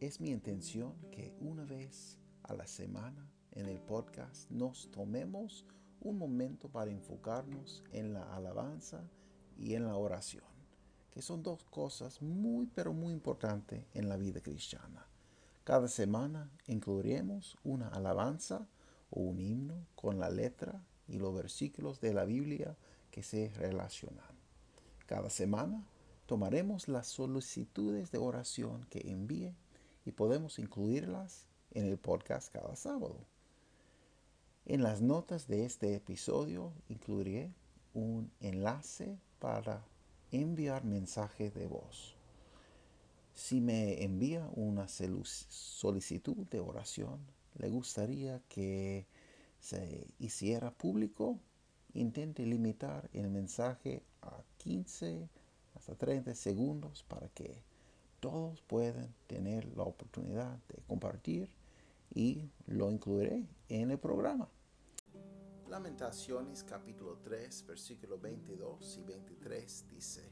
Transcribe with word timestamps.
es 0.00 0.18
mi 0.18 0.30
intención 0.30 0.94
que 1.10 1.34
una 1.40 1.64
vez 1.64 2.16
a 2.44 2.54
la 2.54 2.66
semana 2.66 3.30
en 3.52 3.66
el 3.66 3.78
podcast 3.78 4.50
nos 4.50 4.90
tomemos 4.90 5.66
un 6.00 6.16
momento 6.16 6.70
para 6.70 6.90
enfocarnos 6.90 7.84
en 7.92 8.14
la 8.14 8.34
alabanza 8.34 9.02
y 9.58 9.74
en 9.74 9.84
la 9.84 9.96
oración, 9.96 10.44
que 11.10 11.20
son 11.20 11.42
dos 11.42 11.64
cosas 11.64 12.22
muy 12.22 12.66
pero 12.66 12.94
muy 12.94 13.12
importantes 13.12 13.84
en 13.92 14.08
la 14.08 14.16
vida 14.16 14.40
cristiana. 14.40 15.06
Cada 15.64 15.86
semana 15.86 16.50
incluiremos 16.66 17.58
una 17.62 17.88
alabanza 17.88 18.66
o 19.10 19.20
un 19.20 19.38
himno 19.38 19.86
con 19.96 20.18
la 20.18 20.30
letra 20.30 20.82
y 21.08 21.18
los 21.18 21.34
versículos 21.34 22.00
de 22.00 22.14
la 22.14 22.24
Biblia 22.24 22.74
que 23.10 23.22
se 23.22 23.50
relacionan. 23.50 24.24
Cada 25.04 25.28
semana 25.28 25.84
tomaremos 26.24 26.88
las 26.88 27.08
solicitudes 27.08 28.10
de 28.10 28.18
oración 28.18 28.86
que 28.88 29.10
envíe 29.10 29.54
y 30.10 30.12
podemos 30.12 30.58
incluirlas 30.58 31.46
en 31.70 31.86
el 31.86 31.96
podcast 31.96 32.52
cada 32.52 32.74
sábado. 32.74 33.16
En 34.66 34.82
las 34.82 35.00
notas 35.00 35.46
de 35.46 35.64
este 35.64 35.94
episodio 35.94 36.72
incluiré 36.88 37.52
un 37.94 38.28
enlace 38.40 39.16
para 39.38 39.84
enviar 40.32 40.84
mensaje 40.84 41.52
de 41.52 41.68
voz. 41.68 42.16
Si 43.34 43.60
me 43.60 44.02
envía 44.02 44.50
una 44.56 44.88
solicitud 44.88 46.44
de 46.48 46.58
oración, 46.58 47.20
le 47.56 47.68
gustaría 47.68 48.42
que 48.48 49.06
se 49.60 50.08
hiciera 50.18 50.72
público, 50.72 51.38
intente 51.94 52.44
limitar 52.46 53.08
el 53.12 53.30
mensaje 53.30 54.02
a 54.22 54.42
15 54.58 55.28
hasta 55.76 55.94
30 55.94 56.34
segundos 56.34 57.04
para 57.04 57.28
que 57.28 57.62
todos 58.20 58.60
pueden 58.62 59.14
tener 59.26 59.64
la 59.76 59.82
oportunidad 59.82 60.58
de 60.68 60.82
compartir 60.86 61.48
y 62.14 62.50
lo 62.66 62.90
incluiré 62.90 63.48
en 63.68 63.90
el 63.90 63.98
programa. 63.98 64.48
Lamentaciones 65.68 66.64
capítulo 66.64 67.18
3 67.22 67.66
versículo 67.66 68.18
22 68.18 68.98
y 68.98 69.02
23 69.02 69.88
dice, 69.88 70.30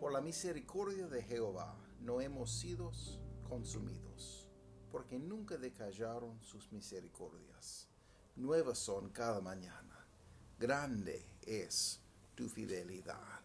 Por 0.00 0.12
la 0.12 0.20
misericordia 0.20 1.06
de 1.06 1.22
Jehová 1.22 1.76
no 2.00 2.20
hemos 2.20 2.50
sido 2.50 2.92
consumidos, 3.48 4.48
porque 4.90 5.18
nunca 5.18 5.56
decallaron 5.56 6.40
sus 6.40 6.72
misericordias. 6.72 7.88
Nuevas 8.36 8.78
son 8.78 9.10
cada 9.10 9.40
mañana. 9.40 10.06
Grande 10.58 11.26
es 11.42 12.00
tu 12.34 12.48
fidelidad. 12.48 13.44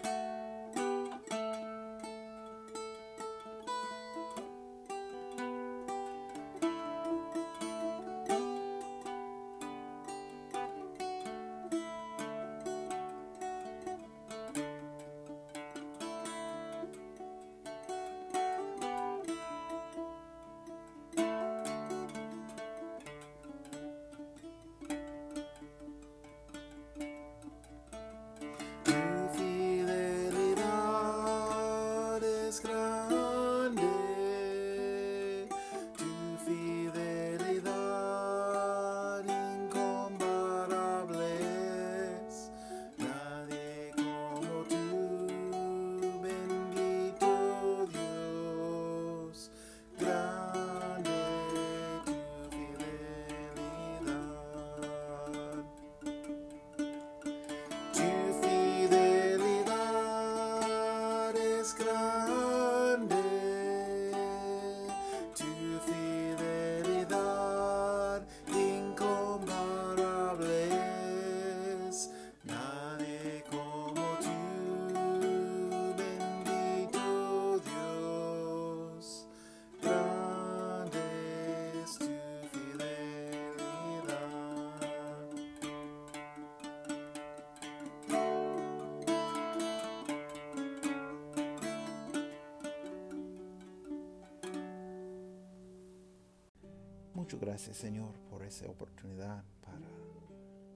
Muchas 97.31 97.47
gracias 97.47 97.77
Señor 97.77 98.11
por 98.29 98.43
esa 98.43 98.67
oportunidad 98.67 99.41
para 99.61 99.87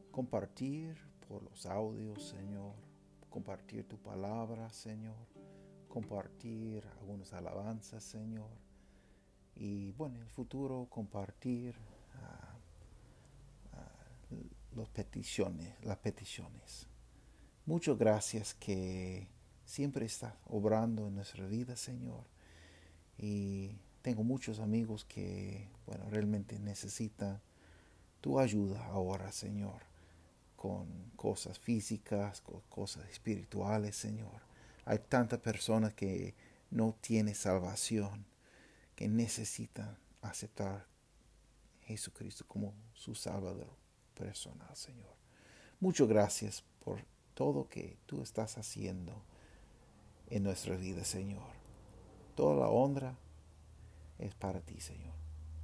compartir 0.09 0.95
por 1.27 1.43
los 1.43 1.66
audios 1.66 2.23
Señor, 2.29 2.71
compartir 3.29 3.85
tu 3.85 3.97
palabra 3.97 4.69
Señor, 4.69 5.17
compartir 5.89 6.88
algunas 7.01 7.33
alabanzas 7.33 8.05
Señor 8.05 8.47
y 9.53 9.91
bueno, 9.97 10.16
en 10.16 10.21
el 10.21 10.29
futuro 10.29 10.88
compartir 10.89 11.75
ah, 12.23 12.55
ah, 13.73 14.05
las 14.72 15.97
peticiones. 15.97 16.87
Muchas 17.66 17.97
gracias 17.97 18.53
que 18.53 19.27
siempre 19.66 20.05
estás 20.05 20.33
obrando 20.45 21.09
en 21.09 21.16
nuestra 21.16 21.45
vida 21.47 21.75
Señor 21.75 22.23
y 23.17 23.75
tengo 24.05 24.23
muchos 24.23 24.59
amigos 24.59 25.03
que, 25.03 25.67
bueno, 25.88 26.07
realmente 26.11 26.59
necesitan 26.59 27.41
tu 28.21 28.39
ayuda 28.39 28.85
ahora, 28.85 29.31
Señor, 29.31 29.81
con 30.55 31.09
cosas 31.16 31.57
físicas, 31.57 32.39
con 32.41 32.61
cosas 32.69 33.09
espirituales, 33.09 33.95
Señor. 33.95 34.43
Hay 34.85 34.99
tantas 34.99 35.39
personas 35.39 35.95
que 35.95 36.35
no 36.69 36.95
tienen 37.01 37.33
salvación, 37.33 38.28
que 38.96 39.07
necesitan 39.07 39.97
aceptar 40.22 40.85
a 41.81 41.85
Jesucristo 41.87 42.46
como 42.47 42.75
su 42.93 43.16
Salvador 43.16 43.75
personal, 44.13 44.75
Señor. 44.75 45.16
Muchas 45.79 46.08
gracias 46.08 46.63
por 46.84 47.03
todo 47.34 47.69
que 47.69 47.97
tú 48.05 48.22
estás 48.22 48.59
haciendo 48.59 49.23
en 50.29 50.43
nuestra 50.43 50.75
vida, 50.75 51.03
Señor. 51.05 51.55
Toda 52.35 52.55
la 52.55 52.69
honra 52.69 53.17
es 54.20 54.34
para 54.35 54.62
ti, 54.62 54.79
Señor. 54.79 55.14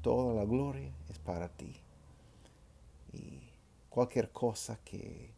Toda 0.01 0.33
la 0.33 0.45
gloria 0.45 0.93
es 1.09 1.19
para 1.19 1.49
ti. 1.49 1.75
Y 3.13 3.39
cualquier 3.89 4.31
cosa 4.31 4.79
que, 4.83 5.33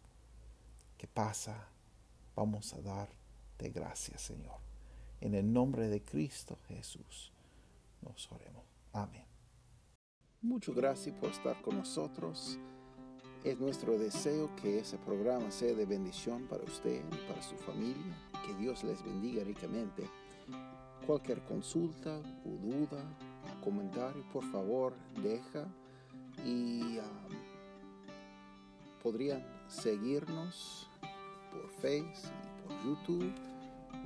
que 0.98 1.08
pasa, 1.08 1.68
vamos 2.36 2.74
a 2.74 2.82
darte 2.82 3.70
gracias, 3.70 4.22
Señor. 4.22 4.58
En 5.22 5.36
el 5.36 5.52
nombre 5.52 5.88
de 5.88 6.04
Cristo 6.04 6.58
Jesús 6.68 7.32
nos 8.02 8.32
oremos. 8.32 8.64
Amén. 8.92 9.26
Muchas 10.42 10.76
gracias 10.76 11.16
por 11.16 11.30
estar 11.30 11.62
con 11.62 11.78
nosotros. 11.78 12.60
Es 13.44 13.60
nuestro 13.60 13.98
deseo 13.98 14.54
que 14.58 14.80
ese 14.80 14.98
programa 14.98 15.52
sea 15.52 15.74
de 15.74 15.86
bendición 15.86 16.48
para 16.48 16.64
usted 16.64 17.02
y 17.12 17.28
para 17.28 17.42
su 17.42 17.56
familia. 17.56 18.18
Que 18.46 18.54
Dios 18.56 18.84
les 18.84 19.04
bendiga 19.04 19.44
ricamente. 19.44 20.04
Cualquier 21.06 21.42
consulta 21.44 22.22
o 22.46 22.50
duda, 22.50 23.04
comentario, 23.64 24.24
por 24.32 24.44
favor, 24.52 24.94
deja 25.22 25.68
y 26.46 26.98
um, 26.98 27.04
podrían 29.02 29.46
seguirnos 29.68 30.90
por 31.52 31.70
Facebook 31.82 32.32
y 32.44 32.68
por 32.68 32.86
YouTube 32.86 33.34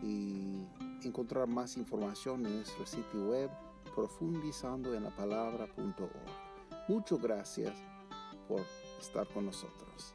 y 0.03 0.67
encontrar 1.05 1.47
más 1.47 1.77
información 1.77 2.45
en 2.45 2.57
nuestro 2.57 2.85
sitio 2.85 3.29
web 3.29 3.49
profundizando 3.95 4.93
en 4.93 5.03
la 5.03 5.15
palabra.org. 5.15 6.87
Muchas 6.87 7.21
gracias 7.21 7.73
por 8.47 8.61
estar 8.99 9.27
con 9.27 9.45
nosotros. 9.45 10.13